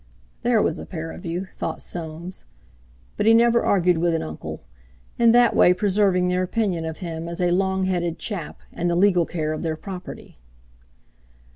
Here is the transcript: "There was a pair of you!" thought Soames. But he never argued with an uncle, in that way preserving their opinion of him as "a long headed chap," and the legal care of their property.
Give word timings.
"There 0.41 0.63
was 0.63 0.79
a 0.79 0.87
pair 0.87 1.11
of 1.11 1.27
you!" 1.27 1.45
thought 1.55 1.79
Soames. 1.79 2.45
But 3.17 3.27
he 3.27 3.35
never 3.35 3.61
argued 3.63 3.99
with 3.99 4.15
an 4.15 4.23
uncle, 4.23 4.63
in 5.19 5.31
that 5.33 5.55
way 5.55 5.73
preserving 5.73 6.27
their 6.27 6.41
opinion 6.41 6.85
of 6.85 6.97
him 7.05 7.29
as 7.29 7.39
"a 7.39 7.51
long 7.51 7.85
headed 7.85 8.17
chap," 8.17 8.61
and 8.73 8.89
the 8.89 8.95
legal 8.95 9.27
care 9.27 9.53
of 9.53 9.61
their 9.61 9.77
property. 9.77 10.39